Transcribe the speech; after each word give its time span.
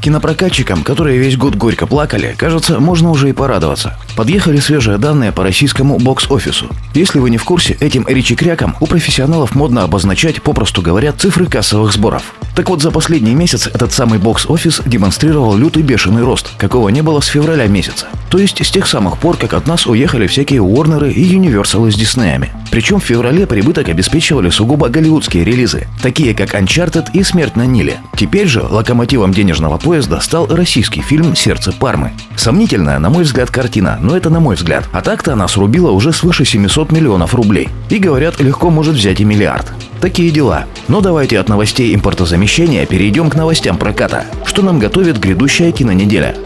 Кинопрокатчикам, 0.00 0.84
которые 0.84 1.18
весь 1.18 1.36
год 1.36 1.54
горько 1.56 1.86
плакали, 1.86 2.34
кажется, 2.38 2.78
можно 2.78 3.10
уже 3.10 3.30
и 3.30 3.32
порадоваться. 3.32 3.98
Подъехали 4.16 4.58
свежие 4.58 4.98
данные 4.98 5.32
по 5.32 5.42
российскому 5.42 5.98
бокс-офису. 5.98 6.66
Если 6.94 7.18
вы 7.18 7.30
не 7.30 7.36
в 7.36 7.44
курсе, 7.44 7.76
этим 7.80 8.06
речи-крякам 8.06 8.76
у 8.80 8.86
профессионалов 8.86 9.54
модно 9.54 9.82
обозначать, 9.82 10.42
попросту 10.42 10.82
говоря, 10.82 11.12
цифры 11.12 11.46
кассовых 11.46 11.92
сборов. 11.92 12.34
Так 12.54 12.70
вот, 12.70 12.82
за 12.82 12.90
последний 12.90 13.34
месяц 13.34 13.66
этот 13.66 13.92
самый 13.92 14.18
бокс-офис 14.18 14.82
демонстрировал 14.86 15.56
лютый 15.56 15.82
бешеный 15.82 16.22
рост, 16.22 16.50
какого 16.58 16.88
не 16.88 17.02
было 17.02 17.20
с 17.20 17.26
февраля 17.26 17.66
месяца. 17.66 18.06
То 18.30 18.38
есть 18.38 18.64
с 18.64 18.70
тех 18.70 18.86
самых 18.86 19.18
пор, 19.18 19.36
как 19.36 19.52
от 19.54 19.66
нас 19.66 19.86
уехали 19.86 20.26
всякие 20.26 20.62
Уорнеры 20.62 21.12
и 21.12 21.22
Юниверсалы 21.22 21.92
с 21.92 21.94
Диснеями. 21.94 22.50
Причем 22.70 23.00
в 23.00 23.04
феврале 23.04 23.46
прибыток 23.46 23.88
обеспечивали 23.88 24.50
сугубо 24.50 24.88
голливудские 24.88 25.44
релизы, 25.44 25.86
такие 26.02 26.34
как 26.34 26.54
Uncharted 26.54 27.06
и 27.14 27.22
Смерть 27.22 27.56
на 27.56 27.64
Ниле. 27.66 28.00
Теперь 28.16 28.46
же 28.46 28.62
локомотивом 28.62 29.32
денежного 29.32 29.78
поезда 29.78 29.97
стал 30.02 30.46
российский 30.46 31.00
фильм 31.00 31.34
«Сердце 31.34 31.72
Пармы». 31.72 32.12
Сомнительная, 32.36 32.98
на 32.98 33.10
мой 33.10 33.24
взгляд, 33.24 33.50
картина, 33.50 33.98
но 34.00 34.16
это 34.16 34.30
на 34.30 34.40
мой 34.40 34.56
взгляд. 34.56 34.84
А 34.92 35.02
так-то 35.02 35.32
она 35.32 35.48
срубила 35.48 35.90
уже 35.90 36.12
свыше 36.12 36.44
700 36.44 36.92
миллионов 36.92 37.34
рублей. 37.34 37.68
И, 37.90 37.98
говорят, 37.98 38.40
легко 38.40 38.70
может 38.70 38.94
взять 38.94 39.20
и 39.20 39.24
миллиард. 39.24 39.66
Такие 40.00 40.30
дела. 40.30 40.66
Но 40.86 41.00
давайте 41.00 41.38
от 41.38 41.48
новостей 41.48 41.94
импортозамещения 41.94 42.86
перейдем 42.86 43.30
к 43.30 43.34
новостям 43.34 43.76
проката. 43.78 44.24
Что 44.44 44.62
нам 44.62 44.78
готовит 44.78 45.18
грядущая 45.18 45.72
кинонеделя? 45.72 46.36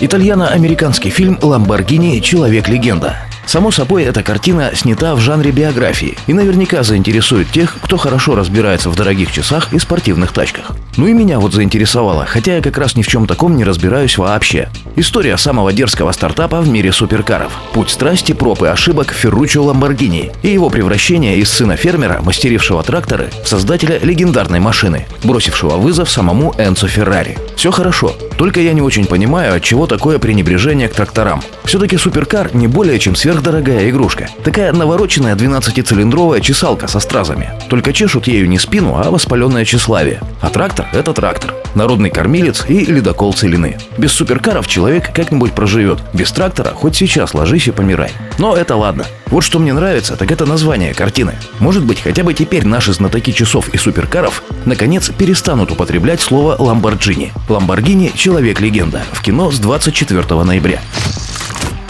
Итальяно-американский 0.00 1.10
фильм 1.10 1.38
«Ламборгини. 1.40 2.20
Человек-легенда». 2.20 3.16
Само 3.46 3.70
собой, 3.70 4.04
эта 4.04 4.22
картина 4.22 4.70
снята 4.74 5.14
в 5.14 5.20
жанре 5.20 5.50
биографии 5.50 6.16
и 6.26 6.32
наверняка 6.32 6.82
заинтересует 6.82 7.50
тех, 7.50 7.76
кто 7.80 7.96
хорошо 7.96 8.34
разбирается 8.34 8.90
в 8.90 8.96
дорогих 8.96 9.32
часах 9.32 9.72
и 9.72 9.78
спортивных 9.78 10.32
тачках. 10.32 10.72
Ну 10.96 11.08
и 11.08 11.12
меня 11.12 11.40
вот 11.40 11.52
заинтересовало, 11.52 12.24
хотя 12.24 12.56
я 12.56 12.62
как 12.62 12.78
раз 12.78 12.96
ни 12.96 13.02
в 13.02 13.08
чем 13.08 13.26
таком 13.26 13.56
не 13.56 13.64
разбираюсь 13.64 14.16
вообще. 14.16 14.68
История 14.96 15.36
самого 15.36 15.72
дерзкого 15.72 16.12
стартапа 16.12 16.60
в 16.60 16.68
мире 16.68 16.92
суперкаров. 16.92 17.52
Путь 17.72 17.90
страсти, 17.90 18.32
проб 18.32 18.62
и 18.62 18.66
ошибок 18.66 19.12
Ферруччо 19.12 19.64
Ламборгини 19.64 20.30
и 20.42 20.48
его 20.48 20.70
превращение 20.70 21.38
из 21.38 21.50
сына 21.50 21.76
фермера, 21.76 22.20
мастерившего 22.22 22.82
тракторы, 22.84 23.30
в 23.42 23.48
создателя 23.48 23.98
легендарной 23.98 24.60
машины, 24.60 25.06
бросившего 25.24 25.76
вызов 25.76 26.08
самому 26.08 26.54
Энцо 26.58 26.86
Феррари. 26.86 27.36
Все 27.56 27.72
хорошо, 27.72 28.14
только 28.36 28.60
я 28.60 28.72
не 28.72 28.82
очень 28.82 29.06
понимаю, 29.06 29.56
от 29.56 29.62
чего 29.62 29.86
такое 29.86 30.18
пренебрежение 30.18 30.88
к 30.88 30.94
тракторам. 30.94 31.42
Все-таки 31.64 31.96
суперкар 31.96 32.54
не 32.54 32.68
более 32.68 32.98
чем 32.98 33.16
сверхдорогая 33.16 33.90
игрушка. 33.90 34.28
Такая 34.44 34.72
навороченная 34.72 35.34
12-цилиндровая 35.34 36.40
чесалка 36.40 36.86
со 36.86 37.00
стразами. 37.00 37.50
Только 37.68 37.92
чешут 37.92 38.28
ею 38.28 38.48
не 38.48 38.58
спину, 38.58 38.96
а 38.96 39.10
воспаленное 39.10 39.64
тщеславие. 39.64 40.20
А 40.40 40.50
трактор– 40.50 40.83
это 40.92 41.12
трактор. 41.12 41.54
Народный 41.74 42.10
кормилец 42.10 42.64
и 42.68 42.84
ледокол 42.84 43.32
целины. 43.32 43.78
Без 43.98 44.12
суперкаров 44.12 44.66
человек 44.68 45.12
как-нибудь 45.12 45.52
проживет. 45.52 46.00
Без 46.12 46.30
трактора 46.32 46.70
хоть 46.70 46.96
сейчас 46.96 47.34
ложись 47.34 47.68
и 47.68 47.72
помирай. 47.72 48.10
Но 48.38 48.56
это 48.56 48.76
ладно. 48.76 49.04
Вот 49.26 49.42
что 49.42 49.58
мне 49.58 49.72
нравится, 49.72 50.16
так 50.16 50.30
это 50.30 50.46
название 50.46 50.94
картины. 50.94 51.34
Может 51.58 51.84
быть, 51.84 52.00
хотя 52.00 52.22
бы 52.22 52.34
теперь 52.34 52.66
наши 52.66 52.92
знатоки 52.92 53.32
часов 53.32 53.68
и 53.70 53.76
суперкаров 53.76 54.42
наконец 54.64 55.10
перестанут 55.10 55.70
употреблять 55.70 56.20
слово 56.20 56.56
«ламборджини». 56.58 57.32
«Ламборгини»— 57.48 58.12
человек-легенда. 58.14 59.02
В 59.12 59.22
кино 59.22 59.50
с 59.50 59.58
24 59.58 60.44
ноября. 60.44 60.80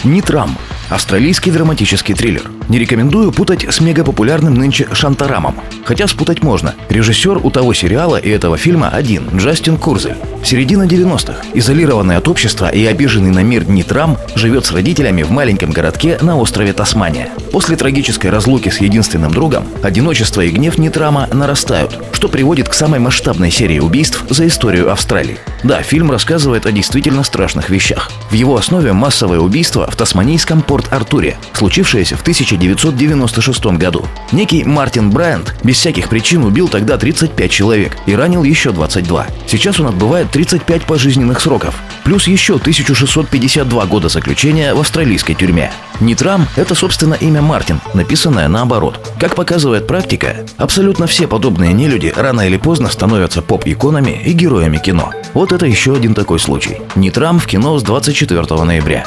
Нитрам 0.03 0.57
Австралийский 0.89 1.51
драматический 1.51 2.13
триллер. 2.13 2.43
Не 2.67 2.79
рекомендую 2.79 3.31
путать 3.31 3.65
с 3.69 3.79
мегапопулярным 3.79 4.55
нынче 4.55 4.87
Шантарамом. 4.91 5.55
Хотя 5.83 6.07
спутать 6.07 6.41
можно. 6.41 6.73
Режиссер 6.89 7.39
у 7.43 7.51
того 7.51 7.73
сериала 7.73 8.17
и 8.17 8.29
этого 8.29 8.57
фильма 8.57 8.89
один– 8.89 9.29
Джастин 9.35 9.77
Курзель. 9.77 10.15
Середина 10.43 10.83
90-х. 10.83 11.43
Изолированный 11.53 12.17
от 12.17 12.27
общества 12.27 12.69
и 12.69 12.85
обиженный 12.85 13.31
на 13.31 13.43
мир 13.43 13.67
Нитрам 13.67 14.17
живет 14.35 14.65
с 14.65 14.71
родителями 14.71 15.23
в 15.23 15.31
маленьком 15.31 15.71
городке 15.71 16.19
на 16.21 16.37
острове 16.37 16.73
Тасмания. 16.73 17.29
После 17.51 17.75
трагической 17.75 18.29
разлуки 18.29 18.69
с 18.69 18.79
единственным 18.79 19.31
другом, 19.31 19.65
одиночество 19.81 20.41
и 20.41 20.49
гнев 20.49 20.77
Нитрама 20.77 21.27
нарастают, 21.31 21.97
что 22.13 22.27
приводит 22.27 22.69
к 22.69 22.73
самой 22.73 22.99
масштабной 22.99 23.49
серии 23.49 23.79
убийств 23.79 24.23
за 24.29 24.45
историю 24.45 24.91
Австралии. 24.91 25.37
Да, 25.63 25.81
фильм 25.81 26.11
рассказывает 26.11 26.67
о 26.67 26.71
действительно 26.71 27.23
страшных 27.23 27.69
вещах. 27.69 28.11
В 28.29 28.33
его 28.33 28.55
основе 28.55 28.93
массовое 28.93 29.39
убийство 29.39 29.89
в 29.89 29.95
тасманийском 29.95 30.61
Порт-Артуре, 30.61 31.37
случившееся 31.53 32.17
в 32.17 32.23
1996 32.55 33.65
году. 33.77 34.05
Некий 34.31 34.63
Мартин 34.63 35.09
Брайант 35.09 35.55
без 35.63 35.77
всяких 35.77 36.09
причин 36.09 36.43
убил 36.43 36.67
тогда 36.67 36.97
35 36.97 37.51
человек 37.51 37.97
и 38.05 38.15
ранил 38.15 38.43
еще 38.43 38.71
22. 38.71 39.27
Сейчас 39.47 39.79
он 39.79 39.87
отбывает 39.87 40.31
35 40.31 40.83
пожизненных 40.83 41.39
сроков, 41.39 41.75
плюс 42.03 42.27
еще 42.27 42.55
1652 42.55 43.85
года 43.85 44.09
заключения 44.09 44.73
в 44.73 44.79
австралийской 44.79 45.35
тюрьме. 45.35 45.71
Нитрам– 45.99 46.47
это, 46.55 46.75
собственно, 46.75 47.13
имя 47.13 47.41
Мартин, 47.41 47.79
написанное 47.93 48.47
наоборот. 48.47 48.99
Как 49.19 49.35
показывает 49.35 49.87
практика, 49.87 50.45
абсолютно 50.57 51.07
все 51.07 51.27
подобные 51.27 51.73
нелюди 51.73 52.13
рано 52.15 52.41
или 52.41 52.57
поздно 52.57 52.89
становятся 52.89 53.41
поп-иконами 53.41 54.21
и 54.25 54.33
героями 54.33 54.77
кино. 54.77 55.11
Вот 55.33 55.51
это 55.51 55.65
еще 55.65 55.95
один 55.95 56.13
такой 56.13 56.39
случай. 56.39 56.77
Нитрам 56.95 57.39
в 57.39 57.47
кино 57.47 57.77
с 57.77 57.83
24 57.83 58.63
ноября. 58.63 59.05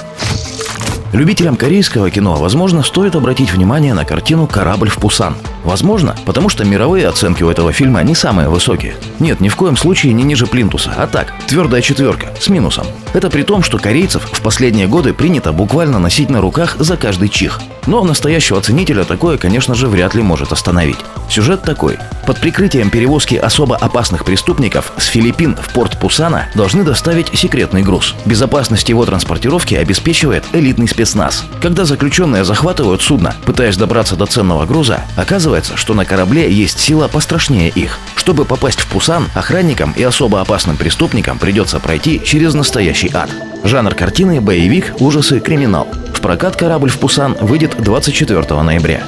Любителям 1.12 1.56
корейского 1.56 2.10
кино, 2.10 2.36
возможно, 2.36 2.82
стоит 2.82 3.16
обратить 3.16 3.50
внимание 3.50 3.94
на 3.94 4.04
картину 4.04 4.46
«Корабль 4.46 4.90
в 4.90 4.98
Пусан». 4.98 5.36
Возможно, 5.64 6.14
потому 6.26 6.50
что 6.50 6.64
мировые 6.64 7.08
оценки 7.08 7.42
у 7.42 7.48
этого 7.48 7.72
фильма 7.72 8.02
не 8.02 8.14
самые 8.14 8.50
высокие. 8.50 8.94
Нет, 9.18 9.40
ни 9.40 9.48
в 9.48 9.56
коем 9.56 9.76
случае 9.76 10.12
не 10.12 10.22
ниже 10.22 10.46
Плинтуса, 10.46 10.92
а 10.96 11.06
так, 11.06 11.32
твердая 11.46 11.80
четверка, 11.80 12.28
с 12.38 12.48
минусом. 12.48 12.86
Это 13.14 13.30
при 13.30 13.42
том, 13.42 13.62
что 13.62 13.78
корейцев 13.78 14.22
в 14.30 14.42
последние 14.42 14.86
годы 14.86 15.14
принято 15.14 15.52
буквально 15.52 15.98
носить 15.98 16.28
на 16.28 16.42
руках 16.42 16.76
за 16.78 16.98
каждый 16.98 17.30
чих. 17.30 17.60
Но 17.86 18.04
настоящего 18.04 18.60
ценителя 18.60 19.04
такое, 19.04 19.38
конечно 19.38 19.74
же, 19.74 19.88
вряд 19.88 20.14
ли 20.14 20.22
может 20.22 20.52
остановить. 20.52 20.98
Сюжет 21.30 21.62
такой. 21.62 21.98
Под 22.26 22.38
прикрытием 22.38 22.90
перевозки 22.90 23.34
особо 23.34 23.76
опасных 23.76 24.26
преступников 24.26 24.92
с 24.98 25.06
Филиппин 25.06 25.56
в 25.56 25.72
порт 25.72 25.98
Пусана 25.98 26.48
должны 26.54 26.84
доставить 26.84 27.30
секретный 27.32 27.82
груз. 27.82 28.14
Безопасность 28.26 28.90
его 28.90 29.06
транспортировки 29.06 29.74
обеспечивает 29.74 30.44
элитный 30.52 30.86
спецназ. 30.98 31.44
Когда 31.62 31.84
заключенные 31.84 32.44
захватывают 32.44 33.02
судно, 33.02 33.32
пытаясь 33.46 33.76
добраться 33.76 34.16
до 34.16 34.26
ценного 34.26 34.66
груза, 34.66 35.02
оказывается, 35.16 35.76
что 35.76 35.94
на 35.94 36.04
корабле 36.04 36.50
есть 36.50 36.80
сила 36.80 37.06
пострашнее 37.06 37.68
их. 37.68 38.00
Чтобы 38.16 38.44
попасть 38.44 38.80
в 38.80 38.86
Пусан, 38.88 39.28
охранникам 39.34 39.94
и 39.96 40.02
особо 40.02 40.40
опасным 40.40 40.76
преступникам 40.76 41.38
придется 41.38 41.78
пройти 41.78 42.20
через 42.24 42.54
настоящий 42.54 43.12
ад. 43.14 43.30
Жанр 43.62 43.94
картины– 43.94 44.40
боевик, 44.42 44.94
ужасы, 44.98 45.38
криминал. 45.38 45.86
В 46.12 46.20
прокат 46.20 46.56
корабль 46.56 46.90
в 46.90 46.98
Пусан 46.98 47.36
выйдет 47.40 47.76
24 47.78 48.60
ноября. 48.62 49.04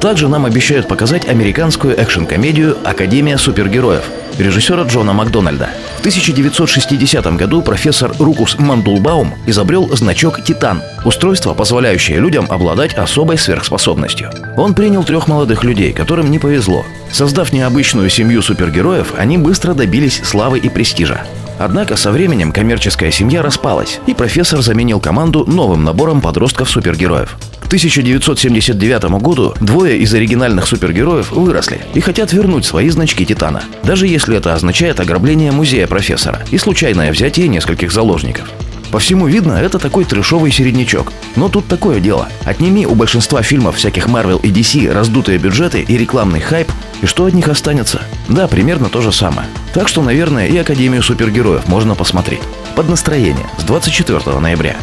Также 0.00 0.28
нам 0.28 0.46
обещают 0.46 0.88
показать 0.88 1.28
американскую 1.28 1.94
экшн-комедию 1.94 2.78
«Академия 2.84 3.36
супергероев» 3.36 4.04
режиссера 4.40 4.82
Джона 4.84 5.12
Макдональда. 5.12 5.70
В 5.96 6.00
1960 6.00 7.36
году 7.36 7.62
профессор 7.62 8.12
Рукус 8.18 8.58
Мандулбаум 8.58 9.34
изобрел 9.46 9.94
значок 9.94 10.42
«Титан»– 10.42 10.82
устройство, 11.04 11.54
позволяющее 11.54 12.18
людям 12.18 12.46
обладать 12.48 12.94
особой 12.94 13.38
сверхспособностью. 13.38 14.30
Он 14.56 14.74
принял 14.74 15.04
трех 15.04 15.28
молодых 15.28 15.64
людей, 15.64 15.92
которым 15.92 16.30
не 16.30 16.38
повезло. 16.38 16.84
Создав 17.12 17.52
необычную 17.52 18.08
семью 18.08 18.42
супергероев, 18.42 19.14
они 19.16 19.36
быстро 19.36 19.74
добились 19.74 20.20
славы 20.24 20.58
и 20.58 20.68
престижа. 20.68 21.22
Однако 21.58 21.96
со 21.96 22.10
временем 22.10 22.52
коммерческая 22.52 23.10
семья 23.10 23.42
распалась, 23.42 24.00
и 24.06 24.14
профессор 24.14 24.62
заменил 24.62 24.98
команду 24.98 25.44
новым 25.46 25.84
набором 25.84 26.22
подростков-супергероев. 26.22 27.36
К 27.70 27.72
1979 27.72 29.22
году 29.22 29.54
двое 29.60 29.96
из 29.96 30.12
оригинальных 30.12 30.66
супергероев 30.66 31.30
выросли 31.30 31.80
и 31.94 32.00
хотят 32.00 32.32
вернуть 32.32 32.64
свои 32.64 32.88
значки 32.88 33.24
Титана, 33.24 33.62
даже 33.84 34.08
если 34.08 34.36
это 34.36 34.54
означает 34.54 34.98
ограбление 34.98 35.52
музея 35.52 35.86
профессора 35.86 36.40
и 36.50 36.58
случайное 36.58 37.12
взятие 37.12 37.46
нескольких 37.46 37.92
заложников. 37.92 38.50
По 38.90 38.98
всему 38.98 39.28
видно, 39.28 39.52
это 39.52 39.78
такой 39.78 40.04
трешовый 40.04 40.50
середнячок. 40.50 41.12
Но 41.36 41.48
тут 41.48 41.68
такое 41.68 42.00
дело. 42.00 42.28
Отними 42.44 42.86
у 42.86 42.96
большинства 42.96 43.40
фильмов 43.42 43.76
всяких 43.76 44.08
Marvel 44.08 44.40
и 44.42 44.50
DC 44.50 44.92
раздутые 44.92 45.38
бюджеты 45.38 45.80
и 45.80 45.96
рекламный 45.96 46.40
хайп, 46.40 46.72
и 47.02 47.06
что 47.06 47.26
от 47.26 47.34
них 47.34 47.46
останется? 47.46 48.02
Да, 48.28 48.48
примерно 48.48 48.88
то 48.88 49.00
же 49.00 49.12
самое. 49.12 49.46
Так 49.74 49.86
что, 49.86 50.02
наверное, 50.02 50.48
и 50.48 50.56
Академию 50.56 51.04
супергероев 51.04 51.68
можно 51.68 51.94
посмотреть. 51.94 52.40
Под 52.74 52.88
настроение 52.88 53.46
с 53.58 53.62
24 53.62 54.40
ноября. 54.40 54.76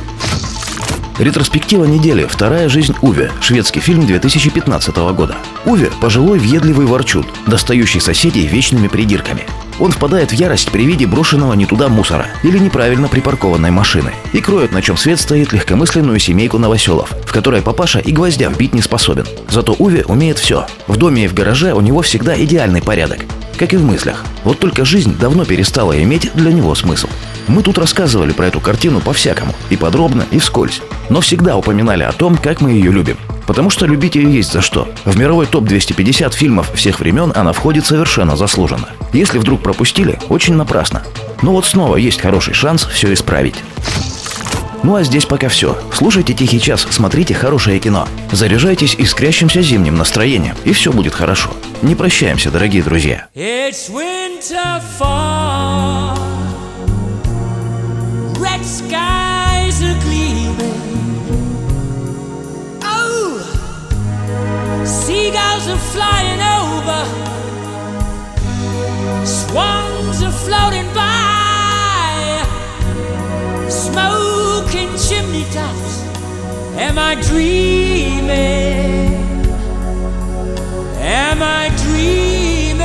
Ретроспектива 1.20 1.86
недели 1.86 2.26
«Вторая 2.26 2.70
жизнь 2.70 2.94
Уве»– 3.02 3.32
шведский 3.42 3.80
фильм 3.80 4.06
2015 4.06 4.96
года. 5.16 5.36
Уве– 5.66 5.90
пожилой 6.02 6.38
въедливый 6.38 6.86
ворчун, 6.86 7.26
достающий 7.48 8.00
соседей 8.00 8.46
вечными 8.46 8.88
придирками. 8.88 9.44
Он 9.80 9.92
впадает 9.92 10.30
в 10.30 10.36
ярость 10.36 10.72
при 10.72 10.86
виде 10.86 11.08
брошенного 11.08 11.54
не 11.54 11.66
туда 11.66 11.88
мусора 11.88 12.28
или 12.44 12.60
неправильно 12.60 13.08
припаркованной 13.08 13.72
машины 13.72 14.12
и 14.32 14.42
кроет, 14.42 14.72
на 14.72 14.84
чем 14.84 14.96
свет 14.96 15.20
стоит 15.20 15.54
легкомысленную 15.54 16.20
семейку 16.20 16.60
новоселов, 16.60 17.12
в 17.26 17.34
которой 17.34 17.64
папаша 17.64 17.98
и 17.98 18.12
гвоздя 18.12 18.50
вбить 18.50 18.76
не 18.76 18.82
способен. 18.82 19.26
Зато 19.50 19.74
Уве 19.80 20.06
умеет 20.06 20.38
все. 20.38 20.68
В 20.86 20.98
доме 20.98 21.26
и 21.26 21.28
в 21.28 21.34
гараже 21.34 21.74
у 21.74 21.82
него 21.82 22.04
всегда 22.04 22.40
идеальный 22.40 22.84
порядок. 22.84 23.26
Как 23.58 23.74
и 23.74 23.78
в 23.78 23.84
мыслях. 23.84 24.24
Вот 24.44 24.60
только 24.60 24.86
жизнь 24.86 25.18
давно 25.18 25.44
перестала 25.44 26.02
иметь 26.04 26.32
для 26.36 26.54
него 26.54 26.76
смысл. 26.76 27.08
Мы 27.48 27.64
тут 27.64 27.80
рассказывали 27.80 28.32
про 28.32 28.48
эту 28.48 28.60
картину 28.60 29.00
по-всякому, 29.00 29.56
и 29.72 29.78
подробно, 29.78 30.26
и 30.30 30.38
вскользь. 30.38 30.82
Но 31.10 31.22
всегда 31.22 31.58
упоминали 31.58 32.04
о 32.04 32.12
том, 32.12 32.38
как 32.38 32.62
мы 32.62 32.72
ее 32.72 32.92
любим. 32.92 33.18
Потому 33.48 33.70
что 33.70 33.88
любить 33.88 34.16
ее 34.16 34.32
есть 34.32 34.52
за 34.52 34.62
что. 34.62 34.88
В 35.06 35.18
мировой 35.18 35.48
топ-250 35.48 36.36
фильмов 36.36 36.72
всех 36.76 37.00
времен 37.00 37.32
она 37.34 37.52
входит 37.54 37.86
совершенно 37.86 38.36
заслуженно. 38.36 38.90
Если 39.14 39.40
вдруг 39.40 39.64
пропустили, 39.64 40.20
очень 40.30 40.56
напрасно. 40.56 41.02
Но 41.42 41.54
вот 41.54 41.66
снова 41.66 41.96
есть 41.96 42.22
хороший 42.22 42.54
шанс 42.54 42.86
все 42.86 43.12
исправить. 43.14 43.56
Ну 44.84 44.96
а 44.96 45.04
здесь 45.04 45.26
пока 45.26 45.50
все. 45.50 45.78
Слушайте 45.92 46.34
«Тихий 46.34 46.62
час», 46.62 46.88
смотрите 46.90 47.34
хорошее 47.34 47.80
кино. 47.80 48.08
Заряжайтесь 48.32 48.96
искрящимся 48.98 49.62
зимним 49.62 49.96
настроением, 49.96 50.56
и 50.64 50.72
все 50.72 50.92
будет 50.92 51.14
хорошо. 51.14 51.52
Не 51.82 51.96
прощаемся, 51.96 52.52
дорогие 52.52 52.84
друзья. 52.84 53.28
It's 53.36 53.90
winter 53.90 54.82
fall. 54.98 56.18
Red 58.40 58.64
skies 58.64 59.82
are 59.82 60.00
gleaming. 60.04 60.74
Oh, 62.84 63.42
seagulls 64.86 65.68
are 65.68 65.82
flying 65.92 66.42
over. 66.42 67.06
Swans 69.26 70.24
are 70.24 70.32
floating 70.32 70.88
by. 70.94 71.17
Am 76.80 77.00
I 77.00 77.16
dreaming? 77.16 78.28
Am 81.00 81.42
I 81.42 81.70
dreaming? 81.84 82.78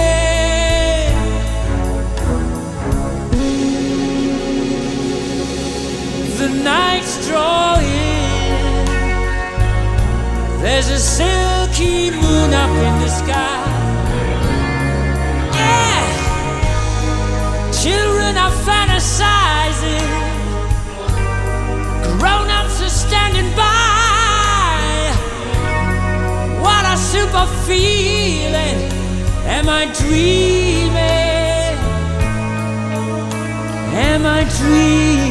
The 6.39 6.49
night's 6.65 7.27
drawing. 7.29 7.83
There's 10.63 10.89
a 10.89 10.99
silky 10.99 12.11
moon 12.11 12.55
up 12.55 12.71
in 12.71 13.01
the 13.03 13.09
sky. 13.09 13.63
Children 17.83 18.37
are 18.37 18.53
fantasizing. 18.63 20.09
Grown 22.21 22.49
ups 22.49 22.81
are 22.81 22.89
standing 22.89 23.51
by. 23.57 23.72
Super 27.13 27.47
feeling. 27.67 28.79
Am 29.45 29.69
I 29.69 29.85
dreaming? 30.01 31.77
Am 34.09 34.25
I 34.25 34.45
dreaming? 34.59 35.22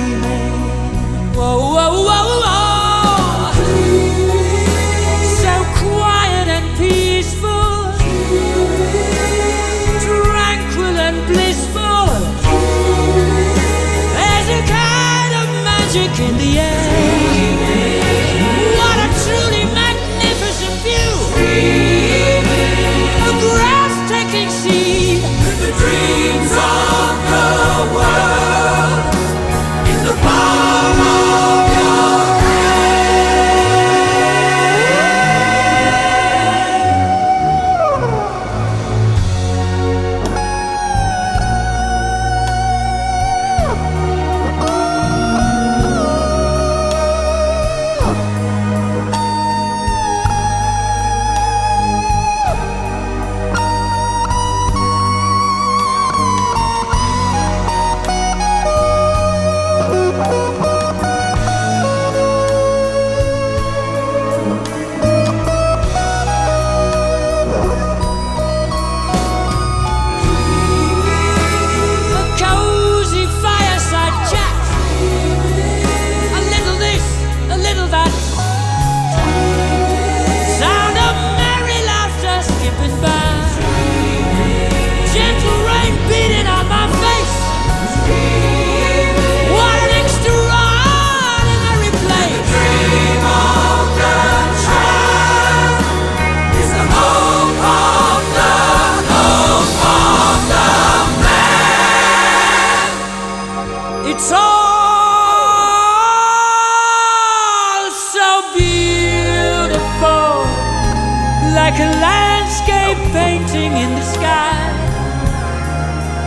Like 111.71 111.79
a 111.79 111.91
landscape 112.01 112.97
painting 113.13 113.71
in 113.77 113.95
the 113.95 114.01
sky. 114.01 114.59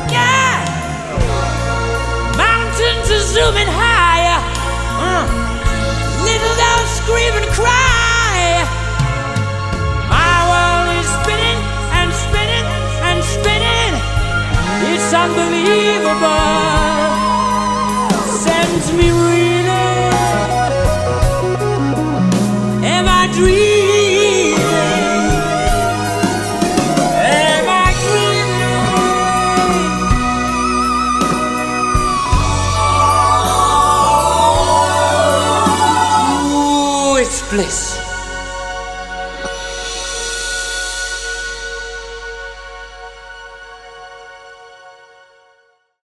Yeah, 0.08 0.56
mountains 2.36 3.10
are 3.10 3.26
zooming 3.34 3.68
higher. 3.68 4.40
Uh. 5.04 5.24
Little 6.24 6.54
dogs 6.56 6.92
scream 7.00 7.34
and 7.40 7.48
cry. 7.52 8.64
My 10.08 10.36
world 10.50 10.88
is 11.00 11.08
spinning 11.20 11.60
and 11.98 12.10
spinning 12.24 12.66
and 13.08 13.20
spinning. 13.22 13.92
It's 14.94 15.12
unbelievable. 15.12 15.83
Bliss. 37.54 37.93